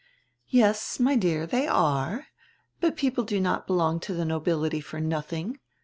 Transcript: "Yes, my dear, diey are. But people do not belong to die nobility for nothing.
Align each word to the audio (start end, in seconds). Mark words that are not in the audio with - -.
"Yes, 0.47 0.99
my 0.99 1.15
dear, 1.15 1.45
diey 1.45 1.69
are. 1.71 2.25
But 2.79 2.95
people 2.95 3.23
do 3.23 3.39
not 3.39 3.67
belong 3.67 3.99
to 3.99 4.17
die 4.17 4.23
nobility 4.23 4.81
for 4.81 4.99
nothing. 4.99 5.59